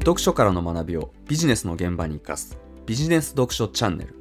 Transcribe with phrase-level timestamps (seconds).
[0.00, 4.14] 読書からの学びをビジネスの現場に生かすビジネス読書チャンネル。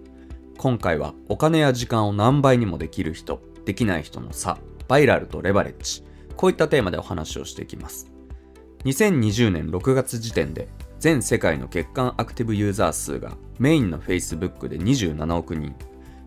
[0.57, 4.57] 今回はお金や時間を何倍にもできる人できない人の差
[4.89, 6.03] バイラルとレバレッジ
[6.35, 8.11] こういったテーマでお話をしていきます。
[8.83, 10.67] 2020年6月時点で
[10.99, 15.73] 全世界の月間アクティブユーザー数がメインの Facebook で27億人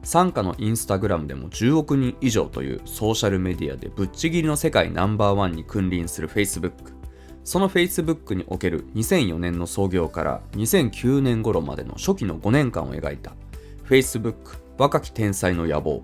[0.01, 7.02] 傘下の Instagram でも10億人以上というソーシャルメディアでぶっちぎりの世界ナンバーワンに君臨する Facebook
[7.45, 13.33] その Facebook における2004年の創業から2009年頃までの初期の5年間を描いた
[13.89, 16.03] Facebook 若き天才の野望。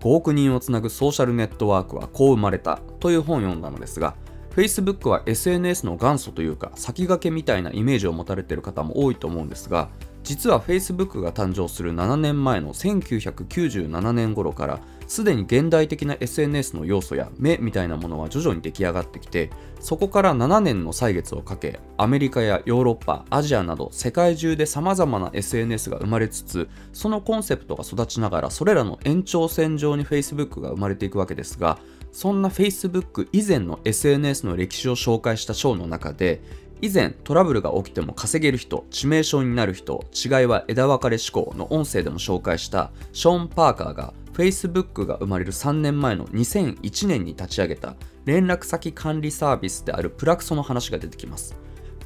[0.00, 4.14] 5億人をつなぐソーシャルネットワークはこう生まれたという本を読んだのですが
[4.56, 9.90] Facebook は SNS の元祖というか先駆けみたいなイメージを持たれている方も多いと思うんですが
[10.24, 31.80] 実は Facebook が誕生する7年前の1997年頃からすでに現代的な SNS の要素や目みたいなものは徐々に出来上がってきてそこから7年の歳月をかけアメリカやヨーロッパアジアなど世界中で様々な SNS が生まれつつそのコンセプトが育ちながらそれらの延長線上に Facebook が生まれていくわけですが
[32.12, 36.40] そんな Facebook 以前の SNS の歴史を紹介した章の中で
[36.82, 51.54] 以前トラブルが起きても稼げる人致命傷になる人違いは枝分かれ思考の音声でも紹介したショーン・パーカーが Facebook が生まれる3年前の2001年に立ち上げた連絡先管理サービスであるプラクソの話が出てきます。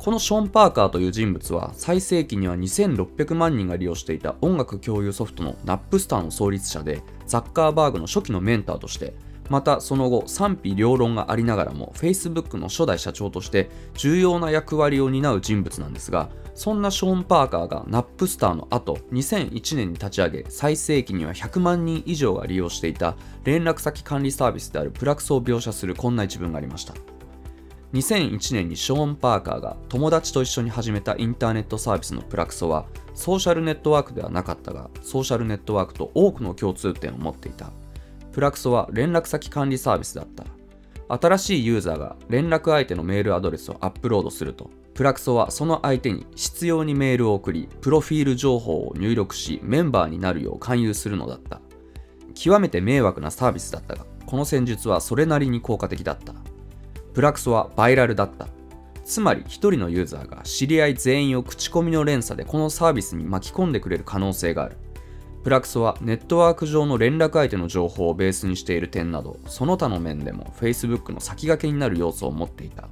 [0.05, 9.15] このショーン・パーカーという人物は最盛期には2600万人が利用していた音楽共有ソフトのナップスターの創立者でザッカーバーグの初期のメンターとして
[9.51, 26.95] またその後賛否両論がありながらも Facebook の初代社長として重要な役割を担う人物なんですがそんなショーン・パーカーがナップスターの後2001年に立ち上げ最盛期には100万人以上が利用していた連絡先管理サービスであるプラクスを描写するこんな一文がありました。
[27.95, 37.71] 2001年にショーン・パーカーが友達と一緒に始めたインターネットサービスのプラクソはソーシャルネットワークではなかったがソーシャルネットワークと多くの共通点を持っていた。
[38.35, 40.45] プラクソは連絡先管理サービスだった。
[41.21, 51.61] 新しいユーザーが連絡相手のメールアドレスをアップロードするとプラクソはその相手に必要にメールを送りプロフィール情報を入力しメンバーになるよう勧誘するのだった。
[52.35, 56.35] 極めて迷惑なサービスだったがこの戦術はそれなりに効果的だった。
[57.13, 58.49] プラクソはバイラルだった。
[59.05, 64.79] つまり1人のユーザーが知り合い全員を口コミの連鎖でこのサービスに巻き込んでくれる可能性がある。
[65.45, 72.89] プラクソはネットワーク上の連絡相手の情報をベースにしている点などその他の面でも Facebook の先駆けになる要素を持っていた。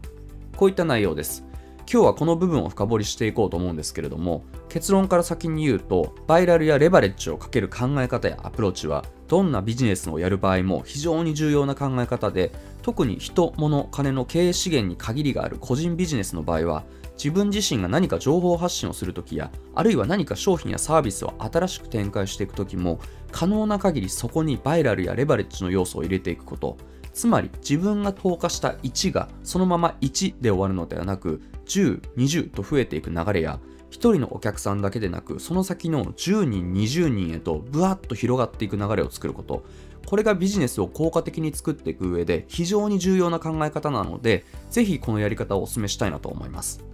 [0.54, 1.44] こういった内容です。
[1.90, 12.52] 今日はこの部分を深掘りしていこうと思うんですけれども結論から先に言うとバイラルやレバレッジをかける考え方やアプローチはどんなビジネスをやる場合も非常に重要な考え方で
[12.82, 16.84] 特に人、物、金の経営資源に限りがある個人ビジネスの場合は
[17.22, 22.98] 自分自身が何か情報発信をするときや、あるいは何か商品やサービスを新しく展開していくときも、
[23.30, 26.76] 可能な限りそこにバイラルやレバレッジの要素を入れていくこと、
[27.12, 33.60] つまり自分が投下した1がそのまま1で終わるのではなく、10、20と増えていく流れや、
[33.92, 39.64] 1人のお客さんだけでなく、その先の10人、20人へとブワッと広がっていく流れを作ること、
[40.06, 46.84] これがビジネスを効果的に作っていく上で非常に重要な考え方なので、ぜひこのやり方をお勧めしたいなと思います。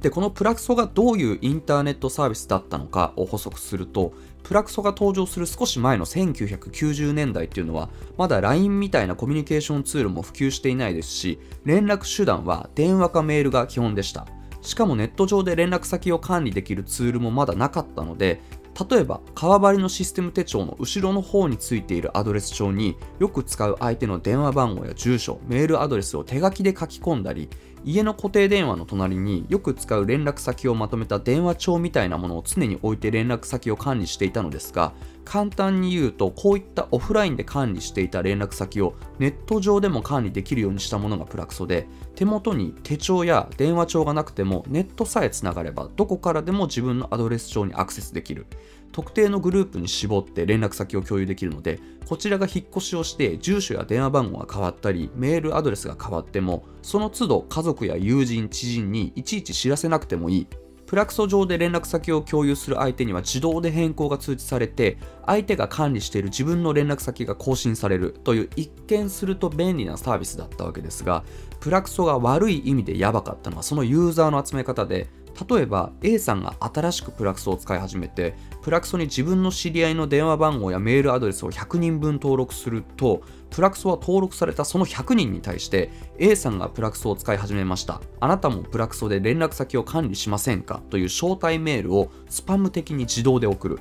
[0.00, 4.12] でこのプラクソがどういうインターネットサービスだったのかを補足すると
[4.42, 14.26] プラクソが登場する少し前の1990年代っていうのはまだ LINE みたいなコミュニケーションツールも普及していないですし連絡手段は電話かメールが基本でした。
[14.62, 18.42] しかもネット上で連絡先を管理できるツールもまだなかったので
[18.90, 27.48] 例えば川張りのシステム手帳の後ろの方についているアドレス帳によく使う相手の電話番号や住所メールアドレスを手書きで書き込んだり
[27.84, 34.92] 家の固定電話の隣によく使う連絡先をまとめた電話帳みたいなものを常に置いて連絡先を管理していたのですが
[35.30, 41.86] 簡単に言うとこういったオフラインで管理していた連絡先をネット上でも管理できるようにしたものがプラクソで
[42.16, 48.48] 手元に手帳や電話帳がなくてもネットさえつながればどこからでも自分のアドレス帳にアクセスできる。
[48.90, 51.78] 特定のグループに絞って連絡先を共有できるので
[52.08, 60.46] こちらが引っ越しをして住所や電話番号が変わったりメールアドレスが変わってもその都度家族や友人知人にいちいち知らせなくてもいい。
[60.90, 71.22] プラクソ上で連絡先を共有する相手には自動で変更が通知されて相手が管理している自分の連絡先が更新されるという一見すると便利なサービスだったわけですが
[71.60, 75.06] プラクソが悪い意味でやばかったのはそのユーザーの集め方で
[75.48, 88.00] 例えば A さんが新しくプラクソを使い始めてプラクソに自分の知り合いの電話番号やメールアドレスを100人分登録するとプラクソは登録されたその100人に対して A さんがプラクソを使い始めました。
[88.20, 90.80] あなたもプラクソで連絡先を管理しませんか？
[90.90, 93.78] という招待メールをスパム的に自動で送る。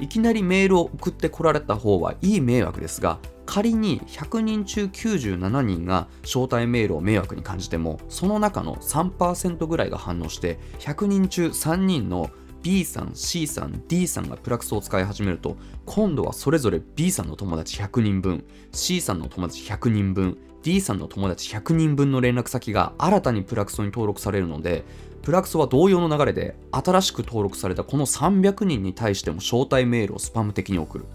[0.00, 12.30] いきなりメールを送ってこられた方はいい迷惑ですが仮に100人中97人が招待メールを迷惑に感じてもその中の3%ぐらいが反応して100人中3人の
[12.62, 24.84] B さん C さん D さんがプラクソを使い始めると今度はそれぞれ B さんの友達100人分 C さんの友達100人分 D さんの友達100人分の連絡先が新たにプラクソに登録されるので
[25.22, 31.06] プラクソは同様の流れで新しく登録されたこの300人に対しても招待メールをスパム的に送る。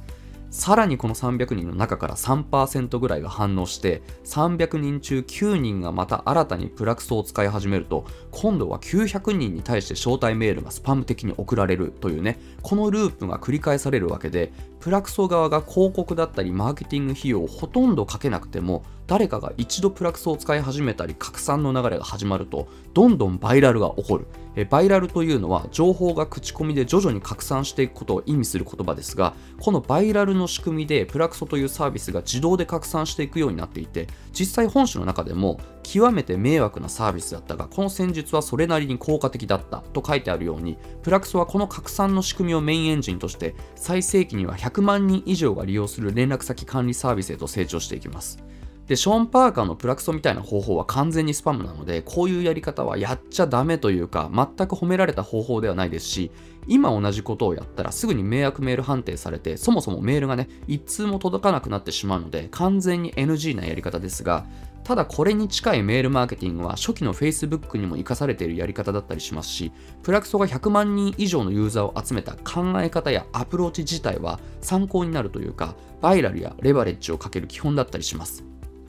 [0.49, 24.27] さらにこの300人の中から3%ぐらいが反応して300人中9人がまた新たにプラクソを使い始めると今度は900人に対して招待メールがスパム的に送られるというねこのループが繰り返されるわけでプラクソ側が広告だったりマーケティング費用をほとんどかけなくても誰かが一度プラクソを使い始めたり拡散の流れが始まるとどんどんバイラルが起こる。
[24.57, 35.59] えバイラルというのは情報が口コミで徐々に拡散していくことを意味する言葉ですがこのバイラルの仕組みでプラクソというサービスが自動で拡散していくようになっていて実際本書の中でも
[35.89, 48.43] 極めて迷惑なサービスだったがこの戦術はそれなりに効果的だったと書いてあるようにプラクソはこの拡散の仕組みをメインエンジンとして最盛期には100万人以上が利用する連絡先管理サービスへと成長していきます。
[48.87, 56.31] で、ショーン・パーカーのプラクソみたいな方法は完全にスパムなので、こういうやり方はやっちゃダメというか、全く褒められた方法ではないですし、
[56.67, 64.45] 今同じことをやったらすぐに迷惑メール判定されて、そもそもメールがね、一通も届かなくなってしまうので、完全に NG なやり方ですが、
[64.87, 78.45] ただこれに近いメールマーケティングは初期の Facebook にも生かされているやり方だったりしますし、プラクソが100万人以上のユーザーを集めた考え方やアプローチ自体は参考になるというか、バイラルやレバレッジをかける基本だったりします。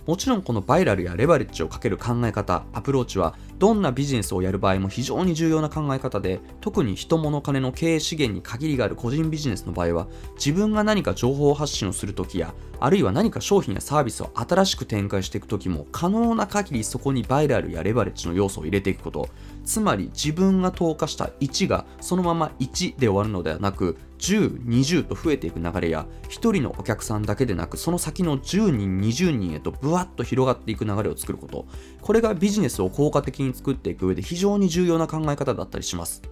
[0.06, 19.28] もちろんこのバイラルやレバレッジをかける考え方、アプローチはどんなビジネスをやる場合も非常に重要な考え方で、特に人物金の経営資源に限りがある個人ビジネスの場合は、自分が何か情報発信をするときや、あるいは何か商品やサービスを新しく展開していくときも、可能な限りそこにバイラルやレバレッジの要素を入れていくこと、
[19.64, 31.66] つまり自分が投下した1がそのまま1で終わるのではなく、10、20と増えていく流れや、1人のお客さんだけでなく、その先の10人、20人へとブワッと広がっていく流れを作ること。
[32.00, 36.22] これがビジネスを効果的に作っていく上で非常に重要な考え方だったりします。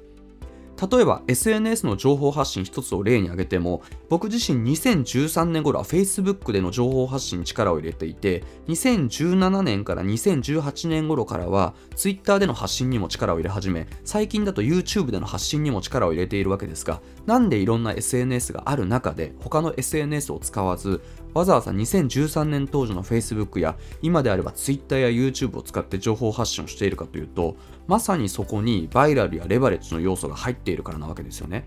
[0.76, 21.00] 例えば SNS の情報発信一つを例に挙げても僕自身2013年頃は Facebook での情報発信に力を入れていて2017年から2018年頃からは Twitter での発信にも力を入れ始め最近だと YouTube での発信にも力を入れているわけですがなんでいろんな SNS がある中で他の SNS を使わず
[21.36, 27.56] わざわざ2013年当時の Facebook や今であれば Twitter や YouTube を使って情報発信をしているかというと
[27.86, 31.66] まさにそこにバイラルやレバレッジの要素が入っているからなわけですよね。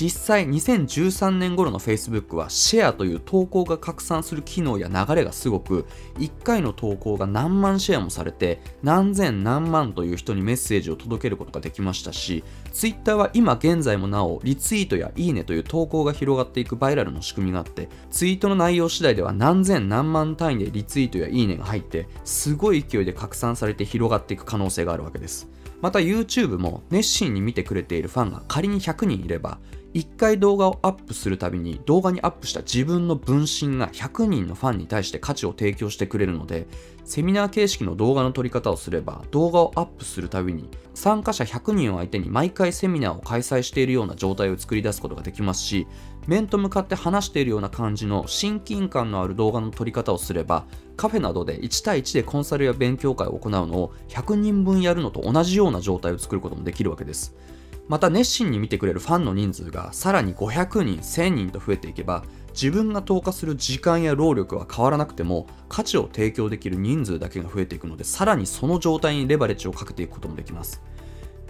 [0.00, 5.84] 実際2013年頃の Facebook はシェアという投稿が拡散する機能や流れがすごく
[6.16, 12.42] 1回の投稿が何万シェアもされて何千何万という人にメッセージを届けることができましたし
[12.72, 25.60] Twitter は今現在もなおリツイートやいいねという投稿が広がっていくバイラルの仕組みがあってツイートの内容次第では何千何万単位でリツイートやいいねが入ってすごい勢いで拡散されて広がっていく可能性があるわけです。
[25.80, 29.58] また YouTube も熱心に見てくれているファンが仮に100人いれば
[29.92, 36.68] 1回動画をアップするたびに動画にアップした自分の分身が100人のファンに対して価値を提供してくれるので
[37.04, 45.88] セミナー形式の動画の撮り方をすれば動画をアップするたびに参加者100人を相手に毎回セミナーを開催しているような状態を作り出すことができますし
[46.28, 50.66] 面と向かって話しているような感じの親近感のある動画の撮り方をすれば
[50.96, 57.34] カフェなどで1対1でコンサルや勉強会を行うのを100人分やるのと同じような状態を作ることもできるわけです。
[57.90, 70.80] また熱心に見てくれるファンの人数がさらに500人1000人と増えていけば自分が投下する時間や労力は変わらなくても価値を提供できる人数だけが増えていくのでさらにその状態にレバレッジをかけていくこともできます。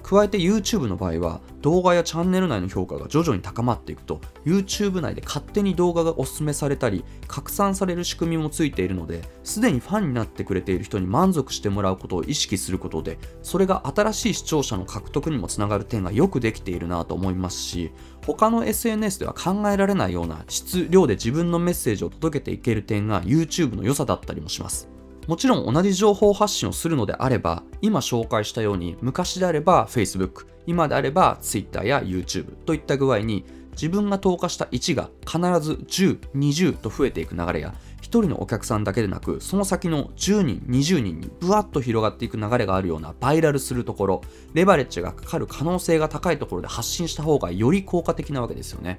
[0.02, 17.92] 加えて YouTube の場合は動画やチャンネル内の評価が徐々に高まっていくと YouTube 内で勝手に動画がおすすめされたり拡散される仕組みもついているのですでにファンになってくれている人に満足してもらうことを意識することでそれが新しい視聴者の獲得にもつながる点がよくできているなと思いますし
[18.26, 24.99] 他の SNS では考えられないような質量で自分のメッセージを届けていける点が YouTube の良さだったりもします。
[25.30, 44.22] もちろん同じ情報発信をするのであれば、今紹介したように昔であれば Facebook、今であれば Twitter や YouTube といった具合に自分が投下した1が必ず10、20と増えていく流れや1人のお客さんだけでなくその先の10人、20人にブワッと広がっていく流れがあるようなバイラルするところ、
[44.52, 48.98] レバレッジがかかる可能性が高いところで発信した方がより効果的なわけですよね。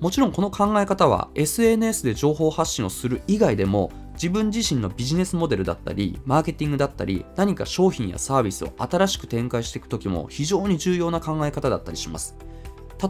[0.00, 3.90] もちろんこの考え方は SNS で情報発信をする以外でも
[4.22, 12.36] 自分自身のビジネスモデルだったりマーケティングだったり何か商品やサービスを新しく展開していく時も非常に重要な考え方だったりします。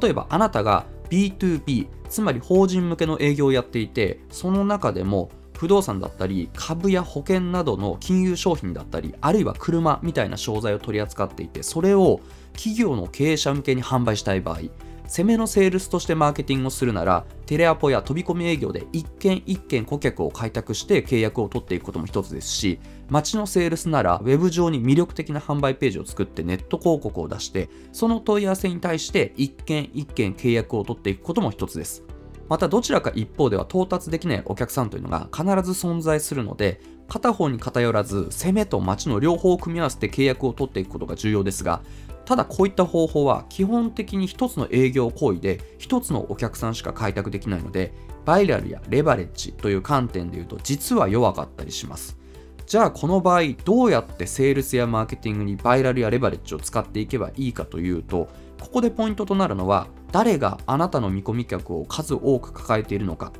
[0.00, 12.20] 例えばあなたが B2B つまり法人向けの営業をやっていてその中でも不動産だったり株や保険などの金融商品だったりあるいは車みたいな商材を取り扱っていてそれを
[12.54, 14.60] 企業の経営者向けに販売したい場合
[15.06, 32.04] 攻めのセールスとしてマーケティングをするなら、テレアポや飛び込み営業で一件一件顧客を開拓して契約を取っていくことも一つですし、街のセールスなら、ウェブ上に魅力的な販売ページを作ってネット広告を出して、その問い合わせに対して一件一件契約を取っていくことも一つです。
[32.48, 41.82] またどちらか一方では到達できないお客さんというのが必ず存在するので、片方に偏らず攻めと街の両方を組み合わせて契約を取っていくことが重要ですが
[42.24, 47.92] ただこういった方法は基本的に1つの営業行為で1つのお客さんしか開拓できないので
[48.24, 52.18] バイラルやレバレッジという観点で言うと実は弱かったりします。
[52.64, 58.28] じゃあこの場合どうやってセールスやマーケティングにバイラルやレバレッジを使っていけばいいかというと
[58.60, 63.32] ここでポイントとなるのは誰があなたの見込み客を数多く抱えているのか。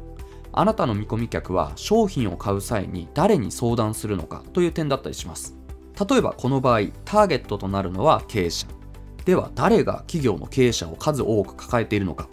[0.54, 5.61] あなたの見込み客は商品を買う際に誰に相談するのかという点だったりします。
[5.98, 8.66] 例えばこの場合ターゲットとなるのは経営者。
[9.24, 12.28] では誰が企業の経営者を数多く抱えているのか。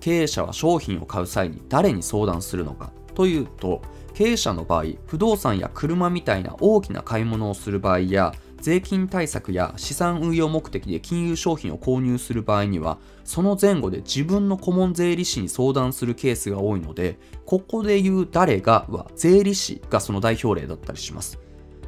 [0.00, 2.92] 経営者は商品を買う際に誰に相談するのか。
[3.14, 3.80] というと
[4.14, 21.38] 経営者の場合不動産や車みたいな大きな買い物をする場合や税金対策や資産運用目的で金融商品を購入する場合にはその前後で自分の顧問税理士に相談するケースが多いのでここで言う誰がは税理士がその代表例だったりします。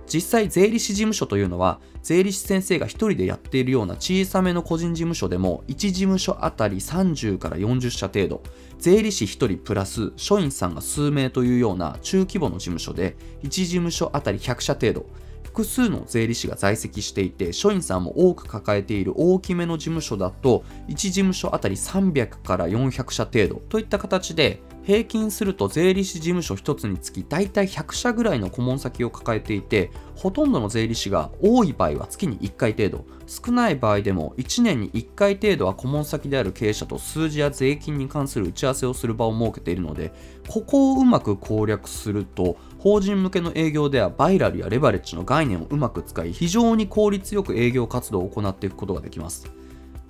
[0.08, 8.42] 実際税理士事務所というのは税理士先生が1人でやっているような小さめの個人事務所でも1事務所あたり30から40社程度
[8.78, 15.06] 税理士1人プラス署員さんが数名というような中規模の事務所で1事務所あたり100社程度
[15.42, 40.10] 複数の税理士が在籍していて署員さんも多く抱えている大きめの事務所だと1事務所あたり300から400社程度といった形で平均すると税理士事務所1つにつき大体100社ぐらいの顧問先を抱えていてほとんどの税理士が多い場合は月に1回程度少ない場合でも1年に1回程度は顧問先である経営者と数字や税金に関する打ち合わせをする場を設けているので
[40.48, 49.57] ここをうまく攻略すると法人向けの営業ではバイラルやレバレッジの概念をうまく使い非常に効率よく営業活動を行っていくことができます。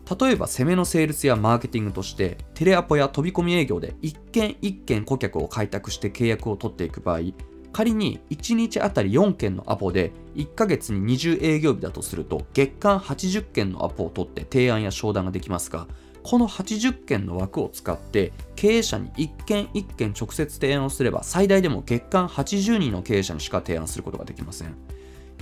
[0.08, 7.20] 例えば攻めのセールスやマーケティングとしてテレアポや飛び込み営業で一件一件顧客を開拓して契約を取っていく場合
[7.72, 15.86] 仮に1日あたり4件のアポで1ヶ月に20営業日だとすると月間80件のアポを取って提案や商談ができますが
[16.22, 24.76] この80件の枠を使って経営者に1件1件直接提案をすれば最大でも月間80人の経営者にしか提案することができません。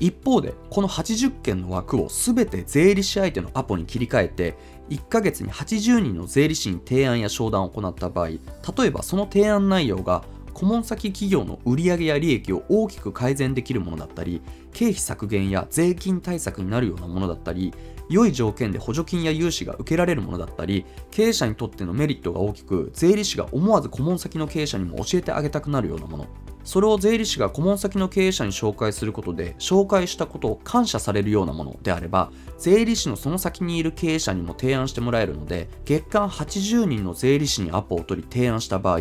[0.01, 4.57] 一方でこの80件の枠を全て税理士相手のアポに切り替えて
[4.91, 8.39] 1ヶ月に80人の税理士に提案や商談を行った場合例
[8.87, 10.25] えばその提案内容が
[10.57, 14.41] 顧問先企業の売上や利益を大きく改善できるものだったり
[14.73, 17.75] 経費削減や税金対策になるようなものだったり
[18.09, 26.27] 良い条件で補助金や融資が受けられるものだったり経営者にとってのメリットが大きく税理士が思わず顧問先の経営者にも教えてあげたくなるようなもの。
[26.67, 38.99] それを税理士が顧問先の経営者に紹介することで紹介したことを感謝されるようなものであれば税理士のその先にいる経営者にも提案してもらえるので月間80人の税理士にアポを取り提案した場合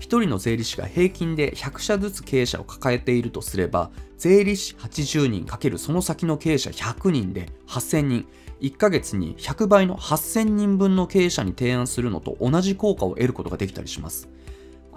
[0.00, 8.26] 1人の税理士が平均で100社ずつ経営者を抱えているとすれば税理士80人×その先の経営者100人で8000人。
[8.60, 14.28] 1ヶ月に100倍の8000人分の経営者に提案するのと同じ効果を得ることができたりします。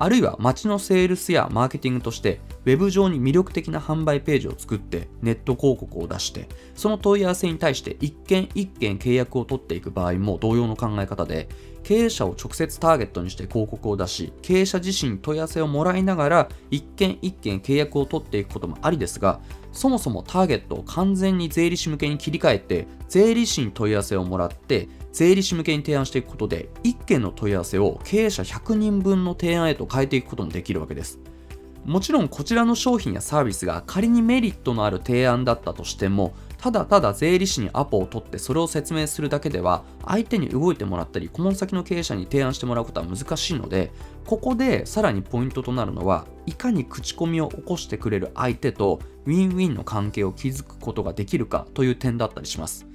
[0.01, 11.49] あるいは街のセールスやマーケティングとしてウェブ上に魅力的な販売ページを作ってネット広告を出してその問い合わせに対して一件一件契約を取っていく場合も同様の考え方で
[11.83, 31.19] 経営者を直接ターゲットにして広告を出し経営者自身に問い合わせをもらいながら一件一件契約を取っていくこともありですがそもそもターゲットを完全に税理士向けに切り替えて税理士に問い合わせをもらって税理士向けに提案していくことで1件の問い合わせを経営者100人分の提案へと変えていくこともできるわけです。
[31.85, 43.91] もちろんこちらの商品やサービスが仮にメリットのある提案だったとしてもただただ税理士にアポを取ってそれを説明するだけでは相手に動いてもらったり顧問先の経営者に提案してもらうことは難しいので
[44.25, 52.85] ここでさらにポイントとなるのはいかに口コミを起こしてくれる相手とウィンウィンの関係を築くことができるかという点だったりします。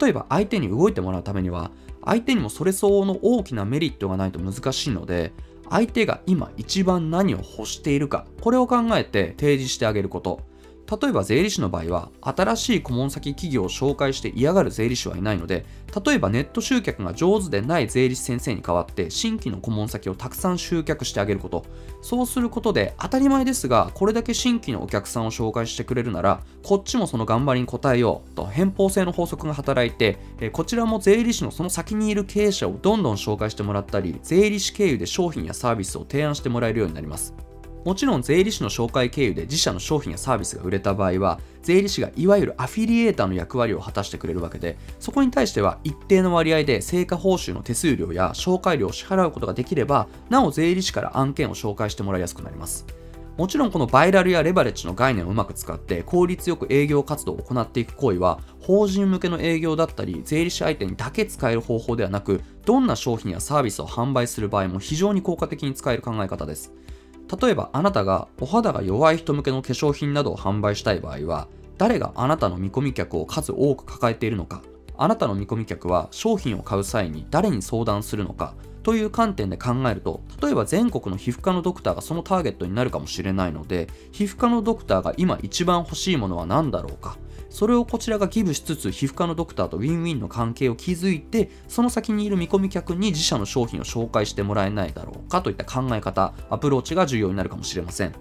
[0.00, 1.70] 例えば相手に動いてもらうためには
[2.04, 5.32] 相手にもそれ相応の大きなメリットがないと難しいので
[5.68, 10.51] 相手が今一番何を欲しているかこれを考えて提示してあげること。
[11.00, 15.64] 例えば税理士の場合は新しい顧問先企業を紹介して嫌がる税理士はいないので
[16.04, 21.64] 例えばネット集客が上手でない税理士先生に代わって新規の顧問先をたくさん集客してあげること。
[22.02, 30.18] そうすることで当たり前ですがこれだけ新規のお客さんを紹介してくれるならこっちもその頑張りに応えようと偏方性の法則が働いて
[30.52, 37.51] こちらも税理士のその先にいる経営者をどんどん紹介してもらったり税理士経由で商品やサービスを提案してもらえるようになります。
[37.84, 52.86] もちろん税理士の紹介経由で自社の商品やサービスが売れた場合は税理士がいわゆるアフィリエーターの役割を果たしてくれるわけでそこに対しては一定の割合で成果報酬の手数料や紹介料を支払うことができればなお税理士から案件を紹介してもらいやすくなります。
[53.36, 66.74] もちろんこのバイラルやレバレッジの概念をうまく使って効率よく営業活動を行っていく行為は法人向けの営業だったり税理士相手にだけ使える方法ではなくどんな商品やサービスを販売する場合も非常に効果的に使える考え方です。
[67.40, 71.48] 例えばあなたがお肌が弱い人向けの化粧品などを販売したい場合は
[71.78, 74.62] 誰があなたの見込み客を数多く抱えているのか
[74.96, 87.16] あなたの見込み客は商品を買う際に誰に相談するのかという観点で考えると例えば全国の皮膚科のドクターがそのターゲットになるかもしれないので皮膚科のドクターが今一番欲しいものは何だろうか
[87.52, 98.14] それをこちらがギブしつつ皮膚科のドクターとウィンウィンの関係を築いてその先にいる見込み客に自社の商品を紹介してもらえないだろうかといった考え方アプローチが重要になるかもしれません。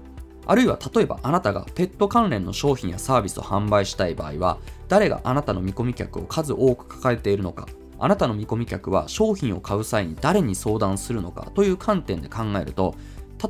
[0.45, 4.57] あるいは例えばあなたがペット関連の商品やサービスを販売したい場合は
[4.89, 7.67] 誰があなたの見込み客を数多く抱えているのか
[7.99, 12.95] あなたの見込み客は商品を買う際に誰に相談するのかという観点で考えると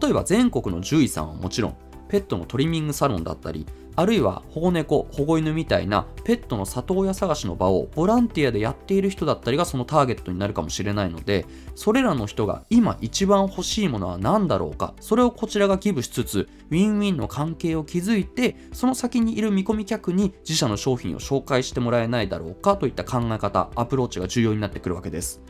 [0.01, 1.77] 例えば全国の獣医さんはもちろん
[2.09, 11.45] ペットのトリミングサロンだったりあるいは保護猫、保護犬みたいなペットの里親探しの場をボランティアでやっている人だったりがそのターゲットになるかもしれないので、
[11.75, 25.41] それらの人が今一番欲しいものは何だろうか、それをこちらが寄付しつつ、ウィンウィンの関係を築いて、その先にいる見込み客に自社の商品を紹介してもらえないだろうかといった考え方、アプローチが重要になってくるわけです。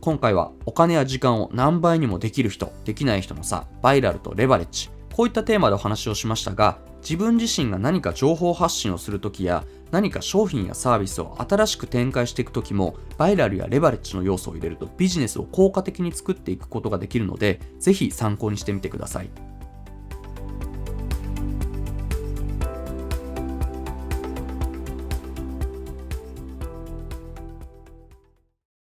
[0.00, 19.49] 今回はお金や時間を何倍にもできる人、できない人の差、バイラルとレバレッジ、こういったテーマでお話をしましたが、自分自身が何か情報発信をするときや何か商品やサービスを新しく展開していくときもバイラルやレバレッジの要素を入れるとビジネスを効果的に作っていくことができるのでぜひ参考にしてみてください。